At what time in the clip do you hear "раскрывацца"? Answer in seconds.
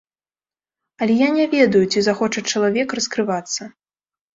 3.05-3.75